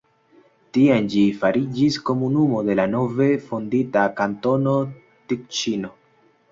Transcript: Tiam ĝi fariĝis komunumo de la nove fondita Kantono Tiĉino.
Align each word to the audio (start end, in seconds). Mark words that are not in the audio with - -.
Tiam 0.77 1.09
ĝi 1.15 1.25
fariĝis 1.43 1.99
komunumo 2.09 2.63
de 2.71 2.79
la 2.81 2.89
nove 2.97 3.31
fondita 3.51 4.09
Kantono 4.23 4.77
Tiĉino. 5.29 5.99